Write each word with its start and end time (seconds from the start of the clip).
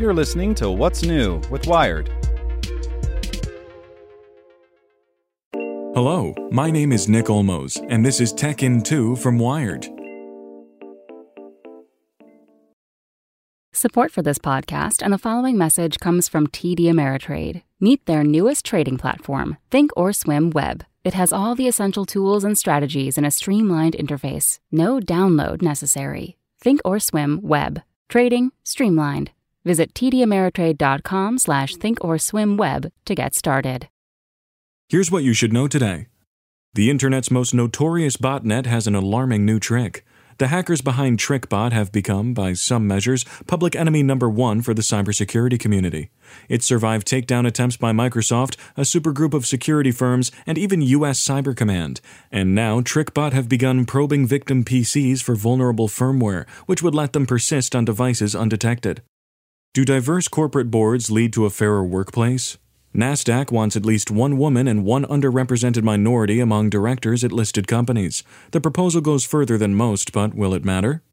You're 0.00 0.14
listening 0.14 0.54
to 0.54 0.70
What's 0.70 1.02
New 1.02 1.42
with 1.50 1.66
Wired. 1.66 2.10
Hello, 5.52 6.34
my 6.50 6.70
name 6.70 6.90
is 6.90 7.06
Nick 7.06 7.26
Olmos, 7.26 7.86
and 7.90 8.02
this 8.02 8.18
is 8.18 8.32
Tech 8.32 8.62
in 8.62 8.82
2 8.82 9.16
from 9.16 9.38
Wired. 9.38 9.86
Support 13.74 14.10
for 14.10 14.22
this 14.22 14.38
podcast 14.38 15.02
and 15.02 15.12
the 15.12 15.18
following 15.18 15.58
message 15.58 15.98
comes 15.98 16.28
from 16.28 16.46
TD 16.46 16.86
Ameritrade. 16.86 17.62
Meet 17.78 18.06
their 18.06 18.24
newest 18.24 18.64
trading 18.64 18.96
platform, 18.96 19.58
Thinkorswim 19.70 20.54
Web. 20.54 20.82
It 21.04 21.12
has 21.12 21.30
all 21.30 21.54
the 21.54 21.68
essential 21.68 22.06
tools 22.06 22.42
and 22.42 22.56
strategies 22.56 23.18
in 23.18 23.26
a 23.26 23.30
streamlined 23.30 23.96
interface. 24.00 24.60
No 24.72 24.98
download 24.98 25.60
necessary. 25.60 26.38
Thinkorswim 26.64 27.42
Web. 27.42 27.82
Trading 28.08 28.52
streamlined. 28.64 29.32
Visit 29.64 29.94
tdameritrade.com 29.94 31.38
slash 31.38 31.74
thinkorswimweb 31.74 32.90
to 33.04 33.14
get 33.14 33.34
started. 33.34 33.88
Here's 34.88 35.10
what 35.10 35.22
you 35.22 35.32
should 35.32 35.52
know 35.52 35.68
today. 35.68 36.06
The 36.74 36.90
internet's 36.90 37.30
most 37.30 37.52
notorious 37.52 38.16
botnet 38.16 38.66
has 38.66 38.86
an 38.86 38.94
alarming 38.94 39.44
new 39.44 39.58
trick. 39.58 40.04
The 40.38 40.46
hackers 40.46 40.80
behind 40.80 41.18
TrickBot 41.18 41.72
have 41.72 41.92
become, 41.92 42.32
by 42.32 42.54
some 42.54 42.86
measures, 42.86 43.26
public 43.46 43.76
enemy 43.76 44.02
number 44.02 44.26
one 44.30 44.62
for 44.62 44.72
the 44.72 44.80
cybersecurity 44.80 45.60
community. 45.60 46.10
It 46.48 46.62
survived 46.62 47.06
takedown 47.06 47.46
attempts 47.46 47.76
by 47.76 47.92
Microsoft, 47.92 48.56
a 48.74 48.82
supergroup 48.82 49.34
of 49.34 49.44
security 49.44 49.90
firms, 49.90 50.32
and 50.46 50.56
even 50.56 50.80
U.S. 50.80 51.20
Cyber 51.22 51.54
Command. 51.54 52.00
And 52.32 52.54
now 52.54 52.80
TrickBot 52.80 53.34
have 53.34 53.50
begun 53.50 53.84
probing 53.84 54.26
victim 54.26 54.64
PCs 54.64 55.22
for 55.22 55.34
vulnerable 55.34 55.88
firmware, 55.88 56.48
which 56.64 56.82
would 56.82 56.94
let 56.94 57.12
them 57.12 57.26
persist 57.26 57.76
on 57.76 57.84
devices 57.84 58.34
undetected. 58.34 59.02
Do 59.72 59.84
diverse 59.84 60.26
corporate 60.26 60.68
boards 60.68 61.12
lead 61.12 61.32
to 61.34 61.46
a 61.46 61.50
fairer 61.50 61.84
workplace? 61.84 62.58
NASDAQ 62.92 63.52
wants 63.52 63.76
at 63.76 63.86
least 63.86 64.10
one 64.10 64.36
woman 64.36 64.66
and 64.66 64.84
one 64.84 65.04
underrepresented 65.04 65.84
minority 65.84 66.40
among 66.40 66.70
directors 66.70 67.22
at 67.22 67.30
listed 67.30 67.68
companies. 67.68 68.24
The 68.50 68.60
proposal 68.60 69.00
goes 69.00 69.24
further 69.24 69.56
than 69.56 69.76
most, 69.76 70.10
but 70.10 70.34
will 70.34 70.54
it 70.54 70.64
matter? 70.64 71.04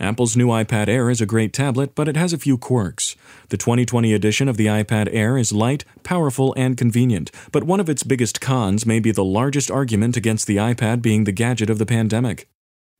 Apple's 0.00 0.36
new 0.36 0.48
iPad 0.48 0.88
Air 0.88 1.08
is 1.08 1.20
a 1.20 1.26
great 1.26 1.52
tablet, 1.52 1.94
but 1.94 2.08
it 2.08 2.16
has 2.16 2.32
a 2.32 2.38
few 2.38 2.58
quirks. 2.58 3.14
The 3.50 3.56
2020 3.56 4.12
edition 4.12 4.48
of 4.48 4.56
the 4.56 4.66
iPad 4.66 5.08
Air 5.12 5.38
is 5.38 5.52
light, 5.52 5.84
powerful, 6.02 6.52
and 6.56 6.76
convenient, 6.76 7.30
but 7.52 7.62
one 7.62 7.78
of 7.78 7.88
its 7.88 8.02
biggest 8.02 8.40
cons 8.40 8.84
may 8.84 8.98
be 8.98 9.12
the 9.12 9.22
largest 9.22 9.70
argument 9.70 10.16
against 10.16 10.48
the 10.48 10.56
iPad 10.56 11.00
being 11.00 11.22
the 11.22 11.30
gadget 11.30 11.70
of 11.70 11.78
the 11.78 11.86
pandemic. 11.86 12.48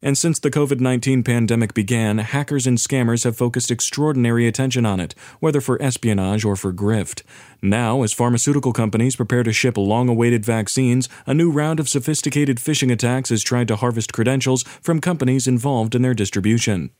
And 0.02 0.18
since 0.18 0.38
the 0.38 0.50
COVID 0.50 0.80
19 0.80 1.22
pandemic 1.22 1.72
began, 1.72 2.18
hackers 2.18 2.66
and 2.66 2.76
scammers 2.76 3.24
have 3.24 3.36
focused 3.36 3.70
extraordinary 3.70 4.46
attention 4.46 4.84
on 4.84 5.00
it, 5.00 5.14
whether 5.40 5.62
for 5.62 5.80
espionage 5.80 6.44
or 6.44 6.56
for 6.56 6.72
grift. 6.72 7.22
Now, 7.62 8.02
as 8.02 8.12
pharmaceutical 8.12 8.72
companies 8.72 9.16
prepare 9.16 9.42
to 9.42 9.52
ship 9.52 9.78
long 9.78 10.10
awaited 10.10 10.44
vaccines, 10.44 11.08
a 11.26 11.32
new 11.32 11.50
round 11.50 11.80
of 11.80 11.88
sophisticated 11.88 12.58
phishing 12.58 12.92
attacks 12.92 13.30
has 13.30 13.42
tried 13.42 13.68
to 13.68 13.76
harvest 13.76 14.12
credentials 14.12 14.62
from 14.82 15.00
companies 15.00 15.46
involved 15.46 15.94
in 15.94 16.02
their 16.02 16.14
distribution. 16.14 16.90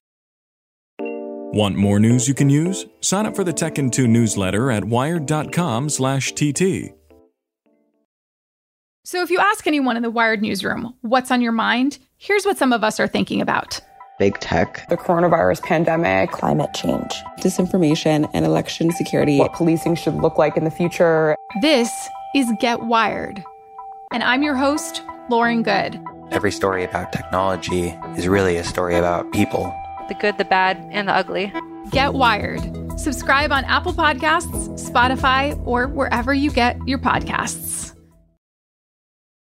Want 1.54 1.76
more 1.76 2.00
news 2.00 2.26
you 2.26 2.34
can 2.34 2.50
use? 2.50 2.84
Sign 3.00 3.26
up 3.26 3.36
for 3.36 3.44
the 3.44 3.52
Tech 3.52 3.78
in 3.78 3.90
2 3.90 4.08
newsletter 4.08 4.72
at 4.72 4.84
wired.com/tt. 4.84 6.94
So, 9.06 9.22
if 9.22 9.30
you 9.30 9.38
ask 9.38 9.66
anyone 9.66 9.98
in 9.98 10.02
the 10.02 10.10
Wired 10.10 10.40
newsroom 10.40 10.94
what's 11.02 11.30
on 11.30 11.42
your 11.42 11.52
mind, 11.52 11.98
here's 12.24 12.46
what 12.46 12.56
some 12.56 12.72
of 12.72 12.82
us 12.82 12.98
are 12.98 13.06
thinking 13.06 13.40
about 13.40 13.80
big 14.16 14.38
tech, 14.38 14.88
the 14.88 14.96
coronavirus 14.96 15.60
pandemic, 15.62 16.30
climate 16.30 16.72
change, 16.72 17.12
disinformation, 17.40 18.30
and 18.32 18.46
election 18.46 18.92
security, 18.92 19.38
what 19.38 19.52
policing 19.52 19.96
should 19.96 20.14
look 20.14 20.38
like 20.38 20.56
in 20.56 20.62
the 20.62 20.70
future. 20.70 21.36
This 21.62 21.90
is 22.34 22.46
Get 22.60 22.82
Wired. 22.82 23.42
And 24.12 24.22
I'm 24.22 24.44
your 24.44 24.54
host, 24.54 25.02
Lauren 25.28 25.64
Goode. 25.64 26.00
Every 26.30 26.52
story 26.52 26.84
about 26.84 27.12
technology 27.12 27.88
is 28.16 28.28
really 28.28 28.56
a 28.56 28.64
story 28.64 28.94
about 28.96 29.32
people 29.32 29.74
the 30.08 30.14
good, 30.14 30.36
the 30.36 30.44
bad, 30.44 30.76
and 30.90 31.08
the 31.08 31.12
ugly. 31.12 31.52
Get 31.90 32.12
Wired. 32.12 32.60
Subscribe 33.00 33.50
on 33.50 33.64
Apple 33.64 33.94
Podcasts, 33.94 34.68
Spotify, 34.78 35.60
or 35.66 35.88
wherever 35.88 36.34
you 36.34 36.50
get 36.50 36.76
your 36.86 36.98
podcasts. 36.98 37.93